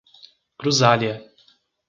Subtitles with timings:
[0.57, 1.13] Cruzália